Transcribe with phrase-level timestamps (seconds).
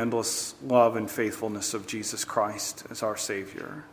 [0.00, 3.84] endless love and faithfulness of Jesus Christ as our Savior.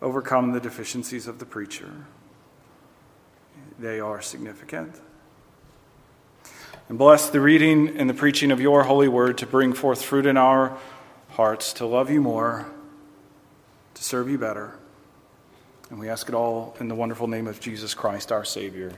[0.00, 2.06] Overcome the deficiencies of the preacher.
[3.78, 4.94] They are significant.
[6.88, 10.24] And bless the reading and the preaching of your holy word to bring forth fruit
[10.24, 10.78] in our
[11.30, 12.66] hearts, to love you more,
[13.94, 14.78] to serve you better.
[15.90, 18.92] And we ask it all in the wonderful name of Jesus Christ, our Savior.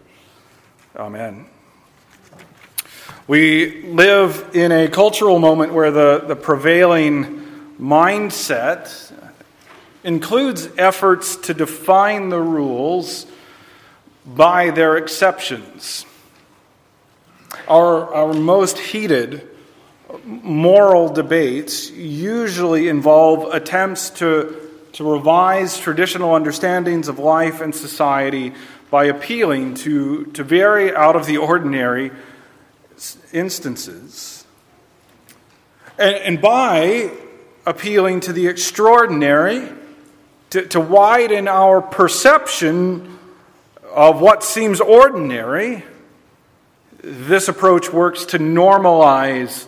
[0.97, 1.47] Amen.
[3.31, 7.47] We live in a cultural moment where the, the prevailing
[7.81, 9.13] mindset
[10.03, 13.29] includes efforts to define the rules
[14.27, 16.05] by their exceptions.
[17.69, 19.49] Our, our most heated
[20.25, 24.57] moral debates usually involve attempts to,
[24.95, 28.55] to revise traditional understandings of life and society
[28.91, 32.11] by appealing to, to very out of the ordinary
[33.33, 34.45] instances.
[35.99, 37.11] And, and by
[37.67, 39.69] appealing to the extraordinary,
[40.51, 43.19] to, to widen our perception
[43.93, 45.85] of what seems ordinary,
[47.03, 49.67] this approach works to normalize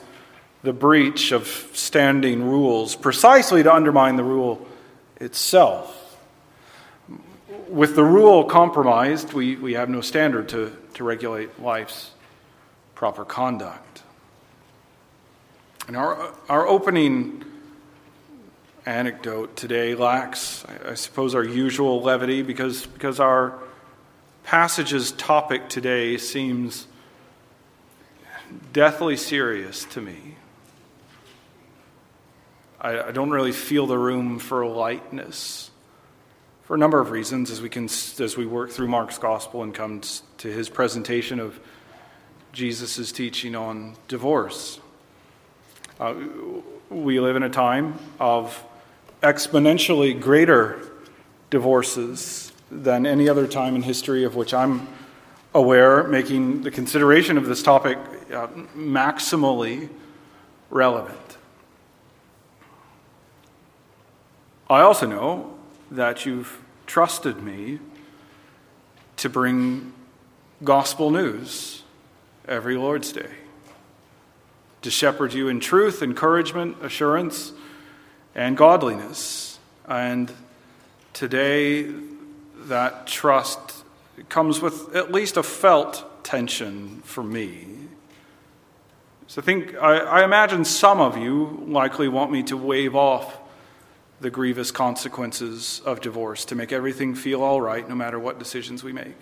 [0.62, 4.66] the breach of standing rules, precisely to undermine the rule
[5.16, 5.98] itself.
[7.68, 12.10] With the rule compromised, we, we have no standard to, to regulate life's
[13.02, 14.00] proper conduct.
[15.88, 17.44] And our, our opening
[18.86, 23.58] anecdote today lacks, I suppose, our usual levity because, because our
[24.44, 26.86] passage's topic today seems
[28.72, 30.36] deathly serious to me.
[32.80, 35.72] I, I don't really feel the room for lightness
[36.62, 39.74] for a number of reasons as we, can, as we work through Mark's gospel and
[39.74, 40.02] come
[40.38, 41.58] to his presentation of
[42.52, 44.78] Jesus' teaching on divorce.
[45.98, 46.14] Uh,
[46.90, 48.62] we live in a time of
[49.22, 50.86] exponentially greater
[51.48, 54.86] divorces than any other time in history of which I'm
[55.54, 57.96] aware, making the consideration of this topic
[58.30, 59.88] uh, maximally
[60.68, 61.38] relevant.
[64.68, 65.54] I also know
[65.90, 67.78] that you've trusted me
[69.16, 69.94] to bring
[70.62, 71.81] gospel news
[72.46, 73.30] every Lord's Day,
[74.82, 77.52] to shepherd you in truth, encouragement, assurance,
[78.34, 79.58] and godliness.
[79.86, 80.32] And
[81.12, 81.92] today,
[82.64, 83.84] that trust
[84.28, 87.66] comes with at least a felt tension for me.
[89.26, 93.38] So I think, I, I, imagine some of you likely want me to wave off
[94.20, 98.84] the grievous consequences of divorce to make everything feel all right no matter what decisions
[98.84, 99.16] we make.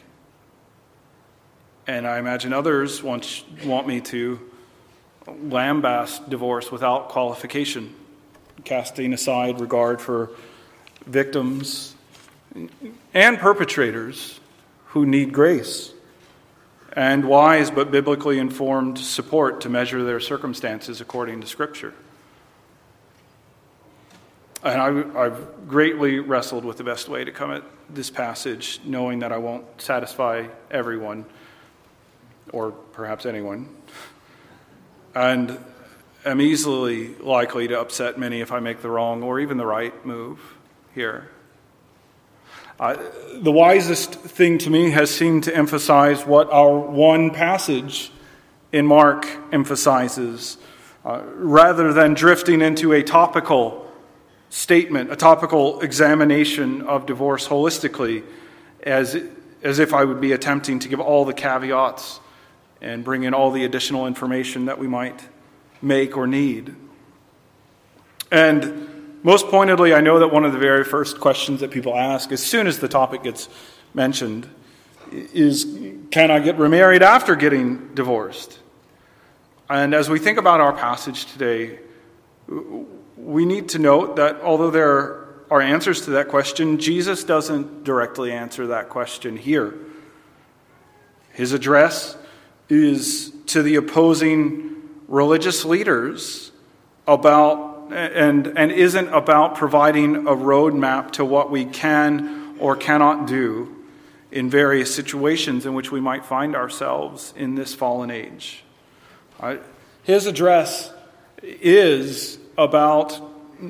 [1.91, 4.39] And I imagine others want, want me to
[5.27, 7.93] lambaste divorce without qualification,
[8.63, 10.31] casting aside regard for
[11.05, 11.97] victims
[13.13, 14.39] and perpetrators
[14.91, 15.93] who need grace
[16.93, 21.93] and wise but biblically informed support to measure their circumstances according to Scripture.
[24.63, 29.19] And I, have greatly wrestled with the best way to come at this passage, knowing
[29.19, 31.25] that I won't satisfy everyone,
[32.53, 33.69] or perhaps anyone,
[35.15, 35.59] and
[36.25, 40.05] am easily likely to upset many if I make the wrong or even the right
[40.05, 40.39] move
[40.95, 41.29] here.
[42.79, 42.97] Uh,
[43.35, 48.11] the wisest thing to me has seemed to emphasize what our one passage
[48.73, 50.57] in Mark emphasizes,
[51.05, 53.87] uh, rather than drifting into a topical
[54.49, 58.25] statement, a topical examination of divorce holistically,
[58.83, 59.17] as,
[59.63, 62.21] as if I would be attempting to give all the caveats
[62.81, 65.29] and bring in all the additional information that we might
[65.83, 66.75] make or need.
[68.31, 72.33] And most pointedly, I know that one of the very first questions that people ask
[72.33, 73.49] as soon as the topic gets
[73.93, 74.49] mentioned
[75.13, 75.65] is
[76.11, 78.59] Can I get remarried after getting divorced?
[79.69, 81.79] And as we think about our passage today,
[83.17, 88.33] we need to note that although there are answers to that question, Jesus doesn't directly
[88.33, 89.75] answer that question here.
[91.33, 92.17] His address
[92.71, 94.77] is to the opposing
[95.09, 96.53] religious leaders
[97.07, 103.77] about and, and isn't about providing a roadmap to what we can or cannot do
[104.31, 108.63] in various situations in which we might find ourselves in this fallen age.
[110.05, 110.93] His address
[111.43, 113.21] is about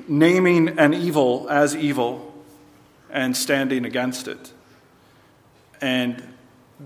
[0.08, 2.34] naming an evil as evil
[3.08, 4.52] and standing against it.
[5.80, 6.22] And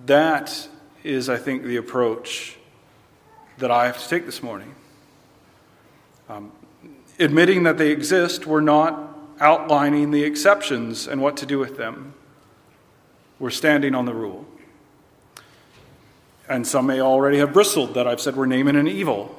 [0.06, 0.68] that
[1.04, 2.56] is, I think, the approach
[3.58, 4.74] that I have to take this morning.
[6.28, 6.50] Um,
[7.18, 12.14] admitting that they exist, we're not outlining the exceptions and what to do with them.
[13.38, 14.46] We're standing on the rule.
[16.48, 19.38] And some may already have bristled that I've said we're naming an evil,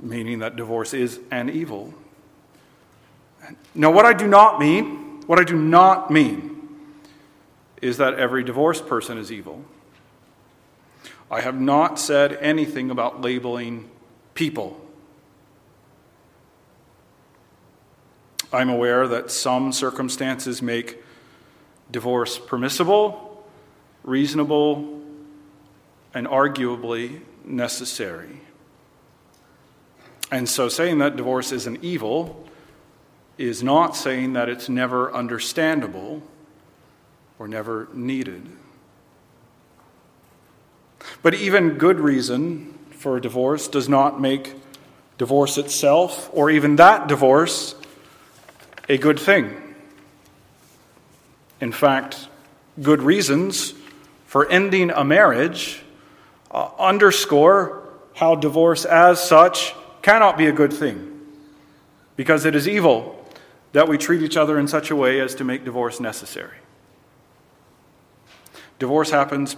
[0.00, 1.94] meaning that divorce is an evil.
[3.74, 6.68] Now, what I do not mean, what I do not mean,
[7.80, 9.64] is that every divorced person is evil.
[11.32, 13.88] I have not said anything about labeling
[14.34, 14.78] people.
[18.52, 21.02] I'm aware that some circumstances make
[21.90, 23.46] divorce permissible,
[24.04, 25.00] reasonable,
[26.12, 28.42] and arguably necessary.
[30.30, 32.46] And so saying that divorce is an evil
[33.38, 36.22] is not saying that it's never understandable
[37.38, 38.50] or never needed.
[41.22, 44.54] But even good reason for a divorce does not make
[45.18, 47.74] divorce itself, or even that divorce,
[48.88, 49.74] a good thing.
[51.60, 52.28] In fact,
[52.80, 53.74] good reasons
[54.26, 55.82] for ending a marriage
[56.50, 61.20] uh, underscore how divorce as such cannot be a good thing
[62.16, 63.18] because it is evil
[63.72, 66.58] that we treat each other in such a way as to make divorce necessary.
[68.78, 69.56] Divorce happens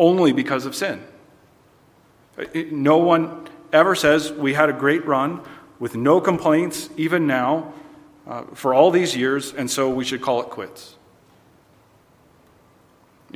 [0.00, 1.04] only because of sin.
[2.72, 5.42] No one ever says we had a great run
[5.78, 7.72] with no complaints, even now,
[8.26, 10.96] uh, for all these years, and so we should call it quits.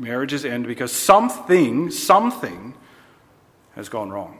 [0.01, 2.75] Marriages end because something, something
[3.75, 4.39] has gone wrong.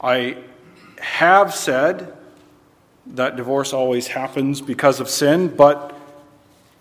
[0.00, 0.36] I
[0.98, 2.16] have said
[3.06, 5.97] that divorce always happens because of sin, but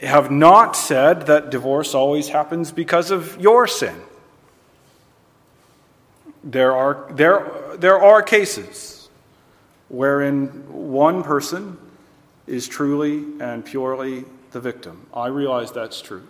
[0.02, 3.96] have not said that divorce always happens because of your sin.
[6.44, 9.10] There are, there, there are cases
[9.90, 11.78] wherein one person
[12.46, 15.08] is truly and purely the victim.
[15.14, 16.26] I realize that's true.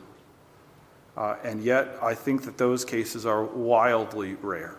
[1.15, 4.75] Uh, and yet, I think that those cases are wildly rare.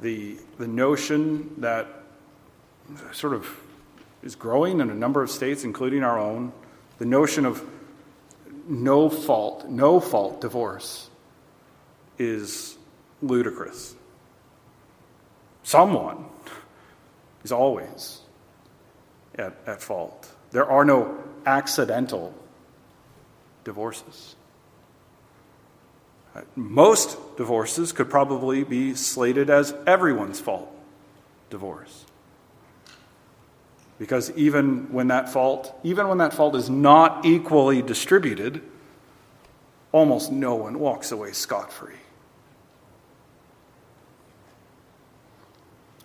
[0.00, 1.86] The, the notion that
[3.12, 3.46] sort of
[4.26, 6.52] is growing in a number of states, including our own,
[6.98, 7.64] the notion of
[8.66, 11.08] no fault, no fault divorce
[12.18, 12.76] is
[13.22, 13.94] ludicrous.
[15.62, 16.24] Someone
[17.44, 18.20] is always
[19.36, 20.28] at, at fault.
[20.50, 22.34] There are no accidental
[23.62, 24.34] divorces.
[26.34, 30.68] Uh, most divorces could probably be slated as everyone's fault
[31.48, 32.06] divorce.
[33.98, 38.62] Because even when that fault, even when that fault is not equally distributed,
[39.92, 41.94] almost no one walks away scot free.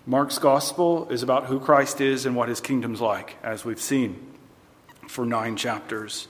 [0.05, 4.31] Mark's gospel is about who Christ is and what his kingdom's like, as we've seen
[5.07, 6.27] for nine chapters.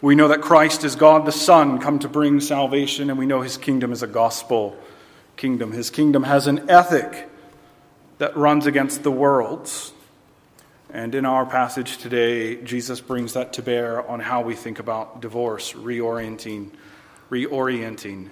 [0.00, 3.40] We know that Christ is God the Son, come to bring salvation, and we know
[3.40, 4.78] his kingdom is a gospel
[5.36, 5.72] kingdom.
[5.72, 7.28] His kingdom has an ethic
[8.18, 9.92] that runs against the world's.
[10.96, 15.20] And in our passage today, Jesus brings that to bear on how we think about
[15.20, 16.70] divorce, reorienting,
[17.30, 18.30] reorienting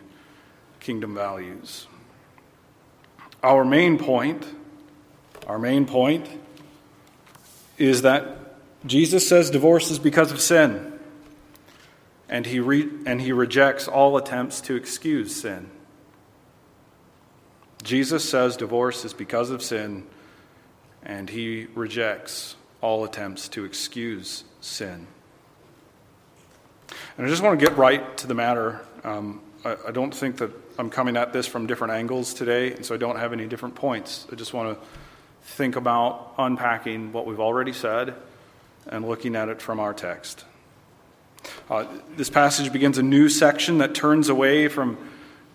[0.81, 1.87] kingdom values.
[3.43, 4.47] Our main point,
[5.47, 6.27] our main point
[7.77, 8.57] is that
[8.87, 10.99] Jesus says divorce is because of sin
[12.31, 15.69] and he, re- and he rejects all attempts to excuse sin.
[17.83, 20.07] Jesus says divorce is because of sin,
[21.05, 25.07] and he rejects all attempts to excuse sin.
[27.17, 28.81] And I just want to get right to the matter.
[29.05, 32.85] Um, I, I don't think that I'm coming at this from different angles today, and
[32.85, 34.27] so I don't have any different points.
[34.33, 34.87] I just want to
[35.43, 38.15] think about unpacking what we've already said
[38.87, 40.45] and looking at it from our text.
[41.71, 44.97] Uh, this passage begins a new section that turns away from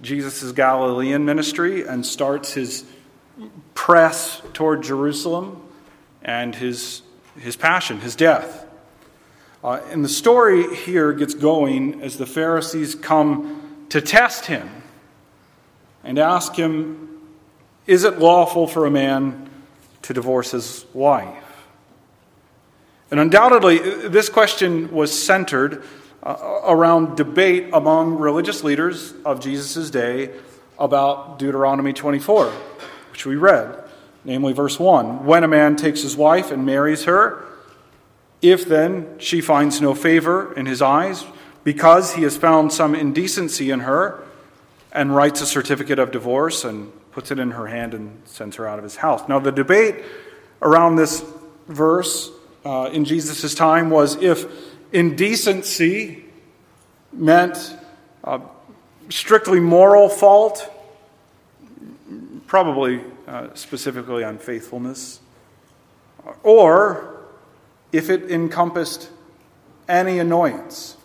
[0.01, 2.85] Jesus' Galilean ministry and starts his
[3.73, 5.61] press toward Jerusalem
[6.21, 7.01] and his,
[7.39, 8.65] his passion, his death.
[9.63, 14.69] Uh, and the story here gets going as the Pharisees come to test him
[16.03, 17.19] and ask him,
[17.85, 19.49] Is it lawful for a man
[20.03, 21.43] to divorce his wife?
[23.11, 25.83] And undoubtedly, this question was centered
[26.21, 30.31] uh, around debate among religious leaders of Jesus' day
[30.77, 32.53] about Deuteronomy 24,
[33.19, 33.77] which we read,
[34.23, 35.25] namely verse 1.
[35.25, 37.43] When a man takes his wife and marries her,
[38.41, 41.25] if then she finds no favor in his eyes,
[41.65, 44.23] because he has found some indecency in her
[44.93, 48.65] and writes a certificate of divorce and puts it in her hand and sends her
[48.65, 49.27] out of his house.
[49.27, 49.95] Now, the debate
[50.61, 51.21] around this
[51.67, 52.31] verse
[52.63, 54.45] uh, in Jesus' time was if
[54.93, 56.23] indecency
[57.11, 57.75] meant
[58.23, 58.39] uh,
[59.09, 60.73] strictly moral fault,
[62.47, 62.99] probably
[63.29, 65.19] uh, specifically unfaithfulness,
[66.41, 67.21] or
[67.91, 69.09] if it encompassed
[69.87, 70.97] any annoyance,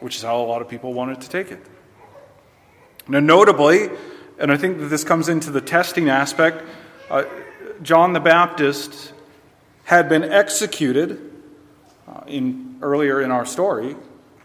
[0.00, 1.60] which is how a lot of people wanted to take it.
[3.08, 3.90] Now, notably,
[4.38, 6.64] and I think that this comes into the testing aspect,
[7.10, 7.24] uh,
[7.82, 9.12] John the Baptist
[9.84, 11.30] had been executed
[12.08, 13.96] uh, in, earlier in our story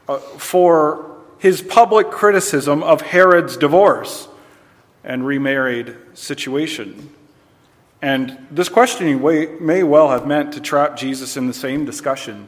[0.10, 4.28] uh, for his public criticism of Herod's divorce
[5.04, 7.10] and remarried situation.
[8.02, 9.22] And this questioning
[9.64, 12.48] may well have meant to trap Jesus in the same discussion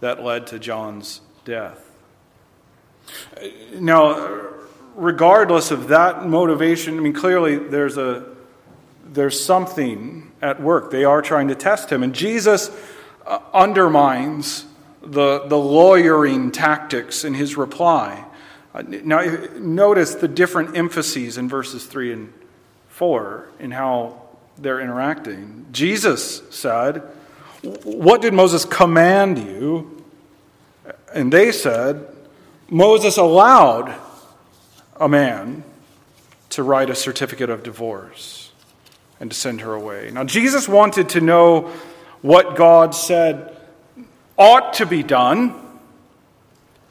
[0.00, 1.90] that led to John's death.
[3.74, 4.42] Now,
[4.94, 8.26] regardless of that motivation, I mean, clearly there's, a,
[9.04, 10.90] there's something at work.
[10.90, 12.02] They are trying to test him.
[12.02, 12.70] And Jesus
[13.26, 14.66] uh, undermines
[15.02, 18.24] the, the lawyering tactics in his reply.
[18.74, 19.22] Uh, now,
[19.56, 22.32] notice the different emphases in verses 3 and
[22.94, 24.22] 4 in how
[24.56, 25.66] they're interacting.
[25.72, 27.02] Jesus said,
[27.82, 30.04] What did Moses command you?
[31.12, 32.06] And they said,
[32.70, 33.94] Moses allowed
[34.96, 35.64] a man
[36.50, 38.52] to write a certificate of divorce
[39.18, 40.12] and to send her away.
[40.12, 41.72] Now, Jesus wanted to know
[42.22, 43.56] what God said
[44.38, 45.60] ought to be done,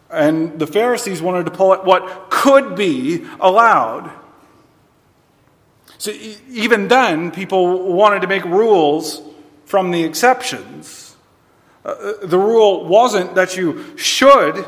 [0.09, 4.11] and the Pharisees wanted to pull at what could be allowed.
[5.97, 6.11] So,
[6.49, 9.21] even then, people wanted to make rules
[9.65, 11.15] from the exceptions.
[11.85, 14.65] Uh, uh the rule wasn't that you should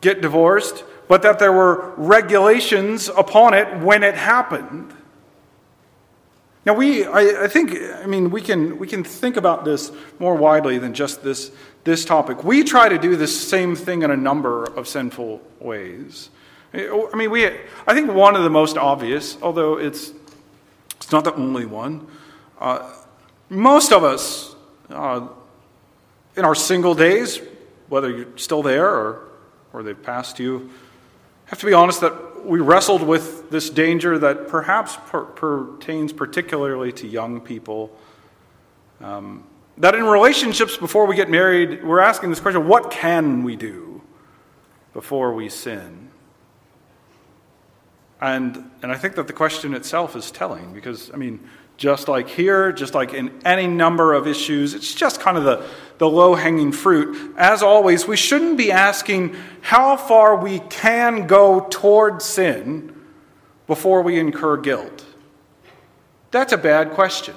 [0.00, 4.92] get divorced, but that there were regulations upon it when it happened.
[6.66, 10.34] Now, we, I, I, think, I mean, we can, we can think about this more
[10.34, 11.52] widely than just this,
[11.84, 12.42] this topic.
[12.42, 16.28] We try to do this same thing in a number of sinful ways.
[16.74, 20.12] I mean, we, I think one of the most obvious, although it's,
[20.96, 22.06] it's not the only one,
[22.60, 22.92] uh,
[23.48, 24.54] most of us,
[24.90, 25.28] uh,
[26.36, 27.40] in our single days,
[27.88, 29.28] whether you're still there or,
[29.72, 30.70] or they've passed you,
[31.46, 36.92] have to be honest that we wrestled with this danger that perhaps per- pertains particularly
[36.92, 37.96] to young people.
[39.00, 39.44] Um,
[39.78, 44.02] that in relationships before we get married, we're asking this question what can we do
[44.92, 46.05] before we sin?
[48.26, 52.28] And, and I think that the question itself is telling because, I mean, just like
[52.28, 55.64] here, just like in any number of issues, it's just kind of the,
[55.98, 57.34] the low hanging fruit.
[57.36, 63.00] As always, we shouldn't be asking how far we can go toward sin
[63.68, 65.04] before we incur guilt.
[66.32, 67.36] That's a bad question.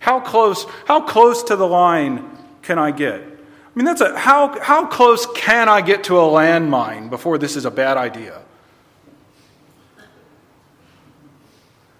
[0.00, 3.20] How close, how close to the line can I get?
[3.20, 7.54] I mean, that's a how, how close can I get to a landmine before this
[7.54, 8.42] is a bad idea?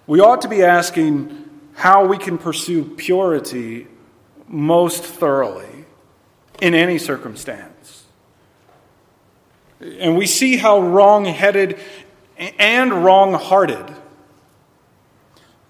[0.07, 3.87] We ought to be asking how we can pursue purity
[4.47, 5.85] most thoroughly
[6.61, 8.05] in any circumstance.
[9.79, 11.79] And we see how wrong headed
[12.37, 13.95] and wrong hearted uh,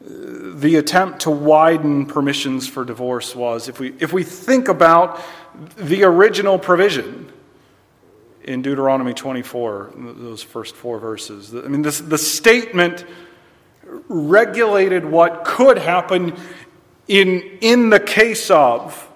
[0.03, 3.69] the attempt to widen permissions for divorce was.
[3.69, 5.21] If we, if we think about
[5.77, 7.31] the original provision
[8.43, 13.05] in Deuteronomy 24, those first four verses, I mean, this, the statement
[14.07, 16.35] regulated what could happen
[17.07, 19.09] in, in the case of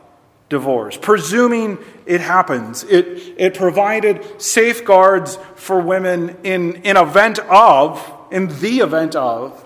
[0.50, 2.84] divorce, presuming it happens.
[2.84, 9.66] It, it provided safeguards for women in, in event of, in the event of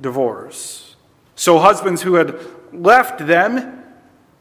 [0.00, 0.96] divorce.
[1.34, 2.38] So husbands who had
[2.72, 3.84] left them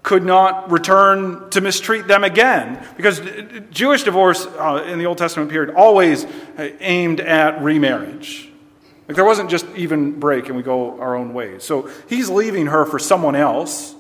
[0.02, 2.86] could not return to mistreat them again.
[2.96, 3.22] Because
[3.72, 6.26] Jewish divorce uh, in the Old Testament period always
[6.58, 8.52] aimed at remarriage.
[9.08, 11.64] Like there wasn't just even break and we go our own ways.
[11.64, 13.96] So he's leaving her for someone else.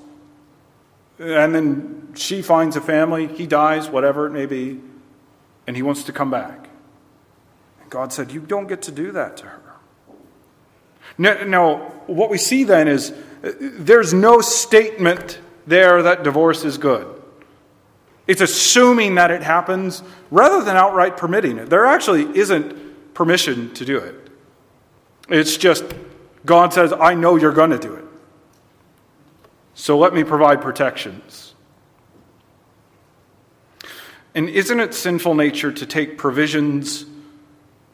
[1.19, 4.81] And then she finds a family, he dies, whatever it may be,
[5.67, 6.69] and he wants to come back.
[7.81, 9.61] And God said, You don't get to do that to her.
[11.17, 16.77] Now, now what we see then is uh, there's no statement there that divorce is
[16.77, 17.07] good.
[18.27, 21.69] It's assuming that it happens rather than outright permitting it.
[21.69, 24.24] There actually isn't permission to do it.
[25.29, 25.83] It's just
[26.45, 28.05] God says, I know you're going to do it.
[29.73, 31.53] So let me provide protections.
[34.33, 37.05] And isn't it sinful nature to take provisions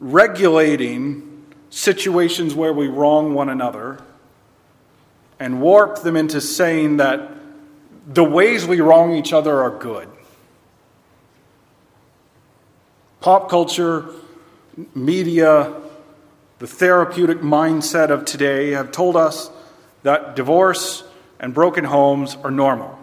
[0.00, 4.02] regulating situations where we wrong one another
[5.38, 7.32] and warp them into saying that
[8.06, 10.08] the ways we wrong each other are good?
[13.20, 14.08] Pop culture,
[14.94, 15.81] media,
[16.62, 19.50] the therapeutic mindset of today have told us
[20.04, 21.02] that divorce
[21.40, 22.96] and broken homes are normal.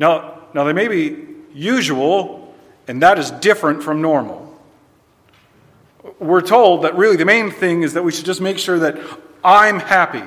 [0.00, 2.52] Now, now they may be usual,
[2.88, 4.60] and that is different from normal.
[6.18, 8.98] We're told that really the main thing is that we should just make sure that
[9.44, 10.24] I'm happy.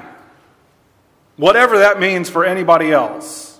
[1.36, 3.60] Whatever that means for anybody else.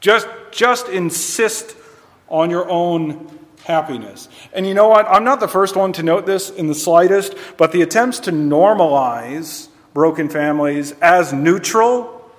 [0.00, 1.76] Just, just insist
[2.28, 4.28] on your own happiness.
[4.52, 5.06] And you know what?
[5.08, 8.32] I'm not the first one to note this in the slightest, but the attempts to
[8.32, 12.30] normalize broken families as neutral,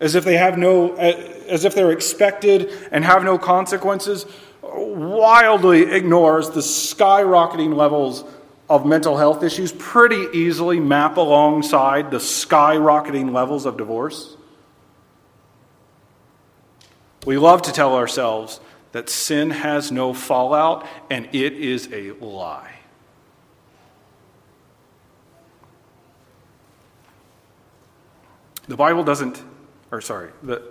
[0.00, 4.26] as if they have no, as if they're expected and have no consequences,
[4.62, 8.24] wildly ignores the skyrocketing levels
[8.68, 14.36] of mental health issues pretty easily map alongside the skyrocketing levels of divorce.
[17.24, 18.60] We love to tell ourselves
[18.92, 22.78] that sin has no fallout, and it is a lie.
[28.68, 29.42] The Bible doesn't,
[29.90, 30.62] or sorry, the,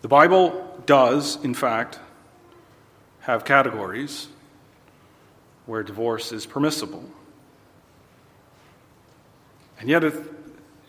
[0.00, 1.98] the Bible does, in fact,
[3.20, 4.28] have categories
[5.66, 7.04] where divorce is permissible.
[9.78, 10.14] And yet, it,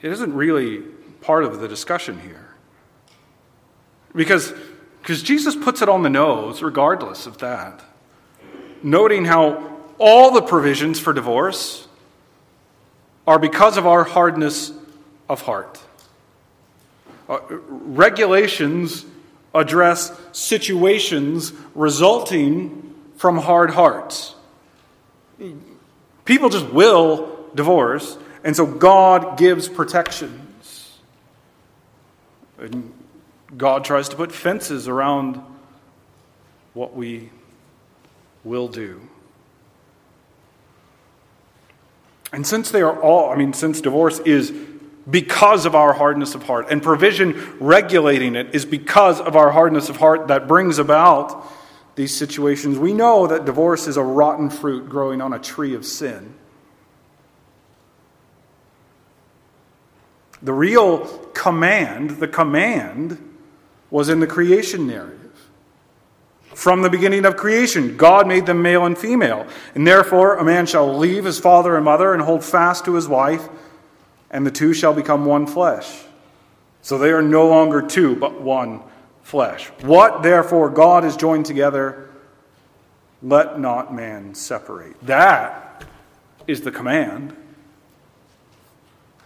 [0.01, 0.79] it isn't really
[1.21, 2.53] part of the discussion here.
[4.15, 4.53] Because
[5.03, 7.83] because Jesus puts it on the nose, regardless of that,
[8.81, 11.89] noting how all the provisions for divorce
[13.27, 14.71] are because of our hardness
[15.27, 15.81] of heart.
[17.27, 19.05] Uh, regulations
[19.53, 24.35] address situations resulting from hard hearts.
[26.23, 30.93] People just will divorce, and so God gives protections.
[32.57, 32.93] And
[33.57, 35.41] God tries to put fences around
[36.73, 37.29] what we
[38.43, 39.01] will do.
[42.31, 44.51] And since they are all, I mean, since divorce is
[45.09, 49.89] because of our hardness of heart, and provision regulating it is because of our hardness
[49.89, 51.45] of heart that brings about
[51.95, 55.85] these situations, we know that divorce is a rotten fruit growing on a tree of
[55.85, 56.33] sin.
[60.41, 63.32] The real command, the command,
[63.93, 65.51] was in the creation narrative.
[66.55, 69.45] From the beginning of creation, God made them male and female.
[69.75, 73.07] And therefore, a man shall leave his father and mother and hold fast to his
[73.07, 73.47] wife,
[74.31, 76.05] and the two shall become one flesh.
[76.81, 78.81] So they are no longer two, but one
[79.21, 79.67] flesh.
[79.81, 82.09] What therefore God has joined together,
[83.21, 84.99] let not man separate.
[85.05, 85.85] That
[86.47, 87.35] is the command.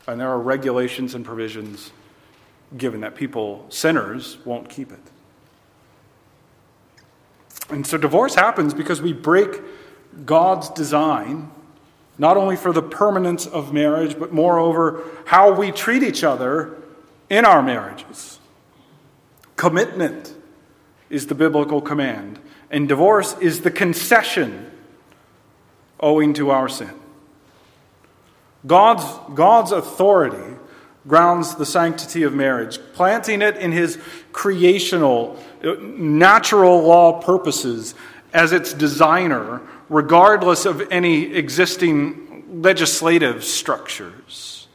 [0.08, 1.93] And there are regulations and provisions
[2.75, 4.99] given that people, sinners, won't keep it.
[7.69, 9.62] And so divorce happens because we break
[10.25, 11.51] God's design,
[12.17, 16.75] not only for the permanence of marriage, but moreover, how we treat each other
[17.30, 18.39] in our marriages.
[19.56, 20.34] Commitment
[21.10, 24.71] is the biblical command, and divorce is the concession
[25.99, 26.91] owing to our sin.
[28.65, 30.56] God's, God's authority
[31.08, 33.98] grounds the sanctity of marriage, planting it in his
[34.34, 37.96] creational, uh, natural law purposes
[38.34, 44.67] as its designer, regardless of any existing legislative structures.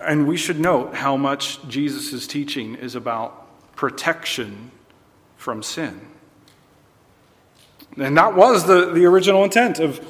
[0.00, 4.70] And we should note how much Jesus' teaching is about protection
[5.36, 6.00] from sin.
[7.96, 10.00] And that was the, the original intent of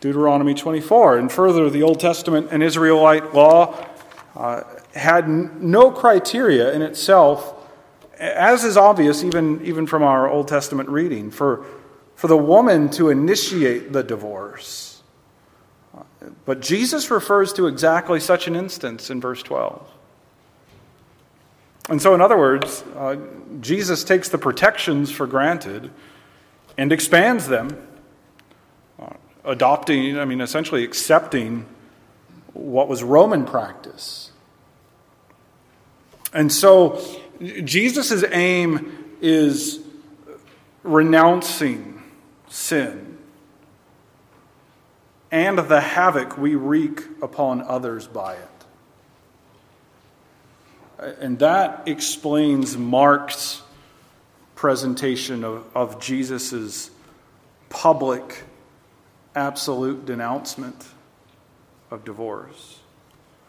[0.00, 1.18] Deuteronomy 24.
[1.18, 3.86] And further, the Old Testament and Israelite law
[4.34, 4.62] uh,
[4.94, 7.54] had no criteria in itself,
[8.18, 11.64] as is obvious even, even from our Old Testament reading, for,
[12.16, 15.02] for the woman to initiate the divorce.
[16.44, 19.88] But Jesus refers to exactly such an instance in verse 12.
[21.88, 23.16] And so, in other words, uh,
[23.60, 25.90] Jesus takes the protections for granted
[26.78, 27.86] and expands them
[29.44, 31.66] adopting, I mean, essentially accepting
[32.52, 34.32] what was Roman practice.
[36.32, 37.02] And so
[37.40, 39.80] Jesus' aim is
[40.82, 42.02] renouncing
[42.48, 43.10] sin
[45.30, 48.48] and the havoc we wreak upon others by it.
[51.20, 53.62] And that explains Mark's
[54.54, 56.90] presentation of, of Jesus'
[57.70, 58.42] public,
[59.34, 60.86] absolute denouncement
[61.90, 62.80] of divorce.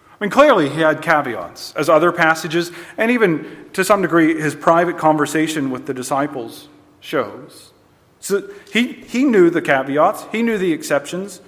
[0.10, 4.54] I mean, clearly he had caveats, as other passages, and even to some degree his
[4.54, 6.68] private conversation with the disciples
[7.00, 7.72] shows.
[8.20, 11.42] So he, he knew the caveats, he knew the exceptions.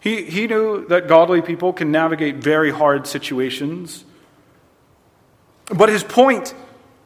[0.00, 4.04] He, he knew that godly people can navigate very hard situations.
[5.68, 6.54] But his point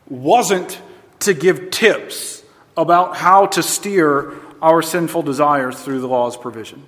[0.08, 0.80] wasn't
[1.20, 2.42] to give tips
[2.76, 6.84] about how to steer our sinful desires through the law's provision.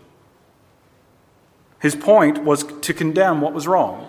[1.80, 4.08] His point was to condemn what was wrong.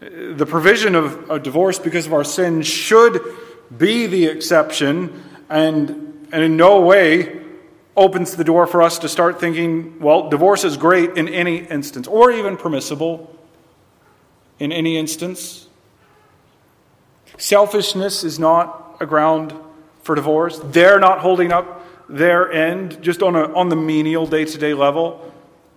[0.00, 3.20] The provision of a divorce because of our sin should
[3.76, 7.40] be the exception and, and in no way
[7.96, 12.06] opens the door for us to start thinking, well, divorce is great in any instance,
[12.06, 13.34] or even permissible
[14.58, 15.66] in any instance.
[17.38, 19.52] Selfishness is not a ground
[20.06, 20.58] for divorce.
[20.64, 24.72] They're not holding up their end just on, a, on the menial day to day
[24.72, 25.32] level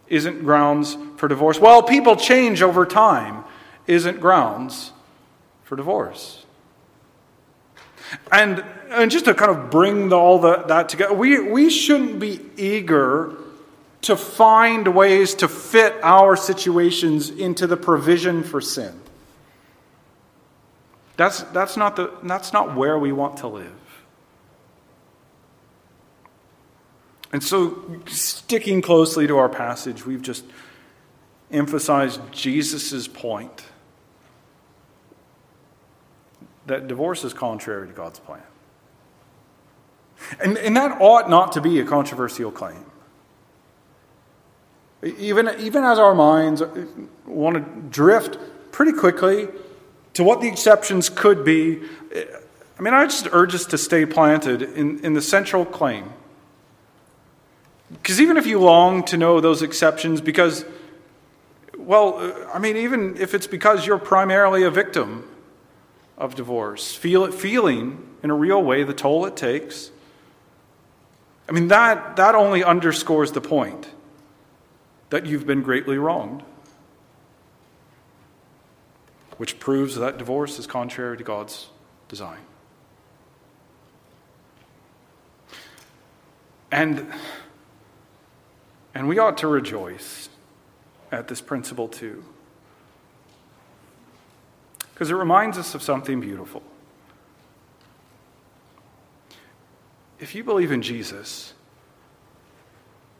[0.07, 1.59] isn't grounds for divorce.
[1.59, 3.43] Well, people change over time
[3.87, 4.91] isn't grounds
[5.63, 6.45] for divorce.
[8.31, 12.19] And, and just to kind of bring the, all the, that together, we, we shouldn't
[12.19, 13.35] be eager
[14.01, 18.99] to find ways to fit our situations into the provision for sin.
[21.17, 23.78] That's, that's, not, the, that's not where we want to live.
[27.31, 30.43] And so, sticking closely to our passage, we've just
[31.51, 33.65] emphasized Jesus' point
[36.65, 38.41] that divorce is contrary to God's plan.
[40.41, 42.85] And, and that ought not to be a controversial claim.
[45.03, 46.61] Even, even as our minds
[47.25, 48.37] want to drift
[48.71, 49.47] pretty quickly
[50.13, 51.81] to what the exceptions could be,
[52.77, 56.11] I mean, I just urge us to stay planted in, in the central claim
[57.91, 60.63] because even if you long to know those exceptions, because,
[61.77, 65.27] well, I mean, even if it's because you're primarily a victim
[66.17, 69.89] of divorce, feel it, feeling in a real way the toll it takes,
[71.47, 73.89] I mean, that, that only underscores the point
[75.09, 76.43] that you've been greatly wronged,
[79.37, 81.69] which proves that divorce is contrary to God's
[82.07, 82.39] design.
[86.71, 87.11] And
[88.93, 90.29] and we ought to rejoice
[91.11, 92.23] at this principle too.
[94.93, 96.61] Because it reminds us of something beautiful.
[100.19, 101.53] If you believe in Jesus,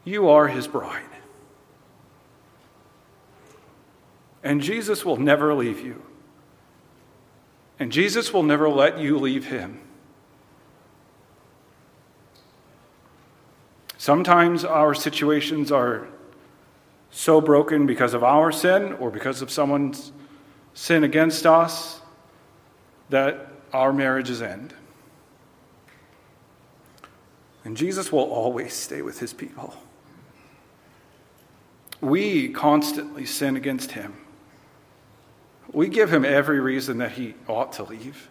[0.04, 1.02] you are his bride.
[4.42, 6.02] And Jesus will never leave you.
[7.78, 9.80] And Jesus will never let you leave him.
[14.10, 16.08] Sometimes our situations are
[17.12, 20.10] so broken because of our sin or because of someone's
[20.74, 22.00] sin against us
[23.10, 24.74] that our marriages end.
[27.62, 29.76] And Jesus will always stay with his people.
[32.00, 34.14] We constantly sin against him.
[35.72, 38.28] We give him every reason that he ought to leave.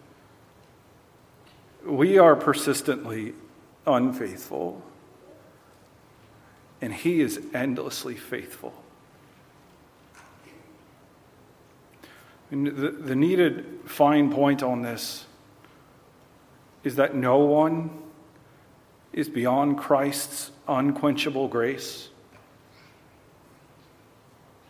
[1.86, 3.32] We are persistently
[3.86, 4.82] unfaithful
[6.80, 8.74] and He is endlessly faithful.
[12.50, 15.26] And the, the needed fine point on this
[16.82, 17.90] is that no one
[19.12, 22.08] is beyond Christ's unquenchable grace.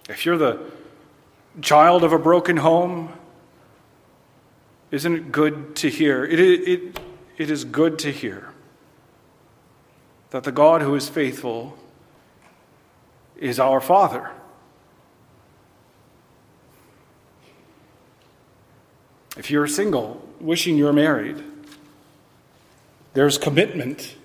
[0.09, 0.61] If you're the
[1.61, 3.13] child of a broken home,
[4.91, 6.25] isn't it good to hear?
[6.25, 7.01] It, it,
[7.39, 8.49] it is good to hear
[10.31, 11.79] that the God who is faithful
[13.41, 14.31] is our Father.
[19.37, 21.43] If you're single, wishing you're married,
[23.15, 24.17] there's commitment.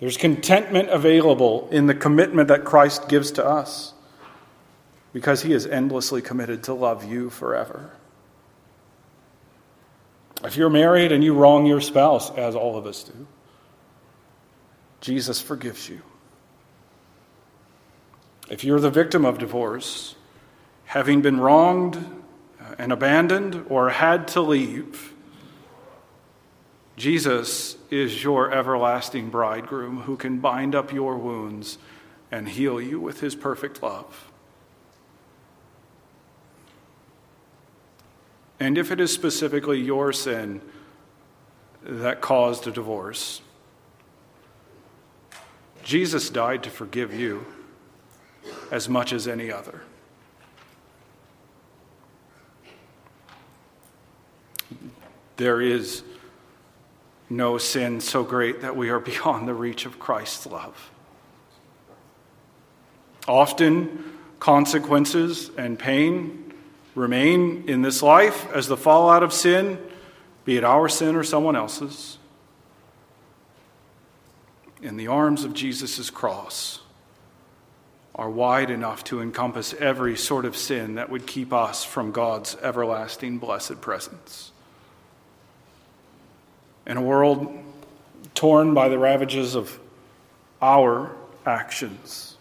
[0.00, 3.92] There's contentment available in the commitment that Christ gives to us
[5.12, 7.90] because he is endlessly committed to love you forever.
[10.44, 13.26] If you're married and you wrong your spouse, as all of us do,
[15.00, 16.00] Jesus forgives you.
[18.48, 20.14] If you're the victim of divorce,
[20.86, 21.96] having been wronged
[22.60, 25.12] uh, and abandoned or had to leave,
[26.96, 31.78] Jesus is your everlasting bridegroom who can bind up your wounds
[32.30, 34.30] and heal you with his perfect love.
[38.58, 40.60] And if it is specifically your sin
[41.82, 43.40] that caused a divorce.
[45.82, 47.46] Jesus died to forgive you
[48.70, 49.82] as much as any other.
[55.36, 56.02] There is
[57.30, 60.90] no sin so great that we are beyond the reach of Christ's love.
[63.26, 66.52] Often, consequences and pain
[66.94, 69.78] remain in this life as the fallout of sin,
[70.44, 72.18] be it our sin or someone else's.
[74.80, 76.80] In the arms of Jesus' cross
[78.18, 82.56] are wide enough to encompass every sort of sin that would keep us from God's
[82.56, 84.50] everlasting blessed presence.
[86.84, 87.56] In a world
[88.34, 89.78] torn by the ravages of
[90.60, 91.14] our
[91.46, 92.36] actions,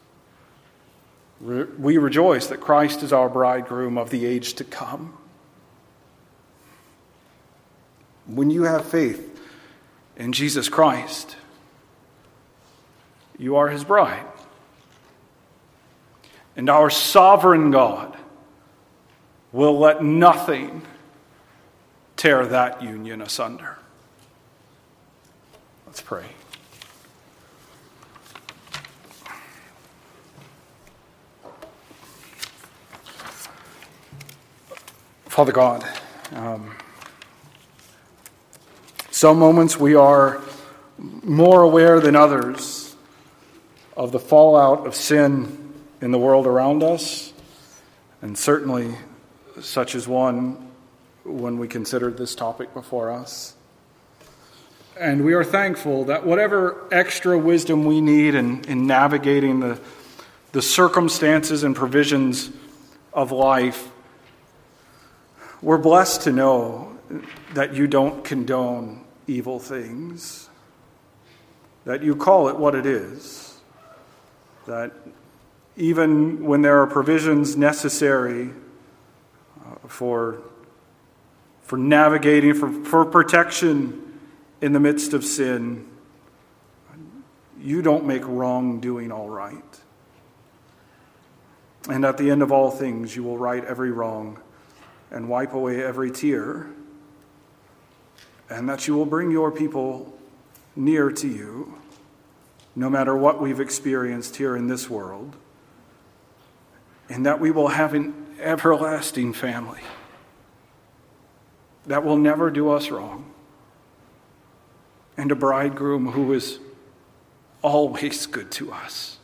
[1.40, 5.16] we rejoice that Christ is our bridegroom of the age to come.
[8.26, 9.40] When you have faith
[10.16, 11.36] in Jesus Christ,
[13.38, 14.26] you are his bride.
[16.58, 18.18] And our sovereign God
[19.52, 20.82] will let nothing
[22.16, 23.78] tear that union asunder.
[25.86, 26.26] Let's pray.
[35.28, 35.88] Father God,
[36.32, 36.76] um,
[39.12, 40.42] some moments we are
[40.98, 42.96] more aware than others
[43.96, 45.67] of the fallout of sin
[46.02, 47.34] in the world around us,
[48.22, 48.96] and certainly
[49.62, 50.70] such as one
[51.24, 53.56] when we considered this topic before us.
[55.00, 59.80] And we are thankful that whatever extra wisdom we need in, in navigating the,
[60.54, 62.50] the circumstances and provisions
[63.14, 63.92] of life,
[65.62, 66.98] we're blessed to know
[67.54, 70.50] that you don't condone evil things,
[71.86, 73.60] that you call it what it is,
[74.66, 74.92] that
[75.78, 78.50] even when there are provisions necessary
[79.64, 80.40] uh, for,
[81.62, 84.20] for navigating, for, for protection
[84.60, 85.88] in the midst of sin,
[87.62, 89.64] you don't make wrongdoing all right.
[91.90, 94.40] And at the end of all things, you will right every wrong
[95.12, 96.68] and wipe away every tear,
[98.50, 100.18] and that you will bring your people
[100.76, 101.78] near to you,
[102.76, 105.36] no matter what we've experienced here in this world
[107.10, 109.82] and that we will have an everlasting family.
[111.86, 113.32] That will never do us wrong,
[115.16, 116.60] and a bridegroom who is
[117.62, 119.18] always good to us,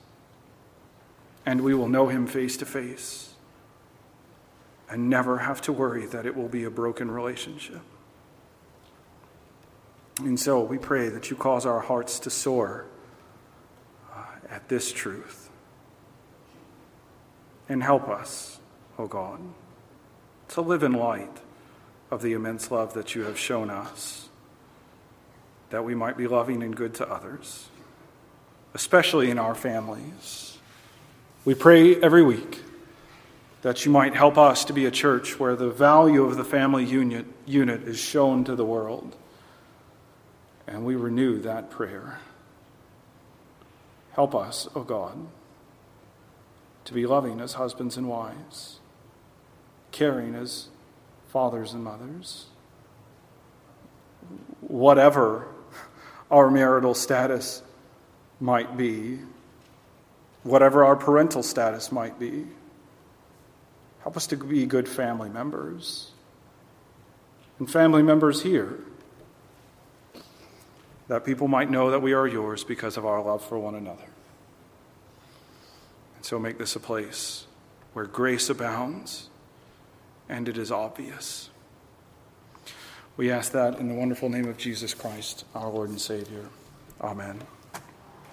[1.46, 3.34] and we will know him face to face
[4.90, 7.82] and never have to worry that it will be a broken relationship.
[10.20, 12.86] And so we pray that you cause our hearts to soar
[14.14, 15.43] uh, at this truth
[17.74, 18.60] and help us,
[18.98, 19.40] O God,
[20.50, 21.40] to live in light
[22.12, 24.30] of the immense love that you have shown us,
[25.72, 27.68] that we might be loving and good to others,
[28.76, 30.58] especially in our families.
[31.46, 32.62] We pray every week
[33.64, 36.86] that you might help us to be a church where the value of the family
[36.86, 39.16] unit, unit is shown to the world.
[40.68, 42.20] And we renew that prayer.
[44.12, 45.18] Help us, O oh God
[46.86, 48.80] to be loving as husbands and wives,
[49.92, 50.68] caring as
[51.30, 52.48] fathers and mothers.
[54.62, 55.48] Whatever
[56.30, 57.64] our marital status
[58.40, 59.20] might be,
[60.44, 62.46] whatever our parental status might be,
[64.02, 66.12] help us to be good family members.
[67.60, 68.80] And family members here,
[71.08, 74.13] that people might know that we are yours because of our love for one another.
[76.24, 77.48] So make this a place
[77.92, 79.30] where grace abounds
[80.30, 81.50] and it is obvious.
[83.18, 86.46] We ask that in the wonderful name of Jesus Christ, our Lord and Savior.
[87.02, 87.42] Amen.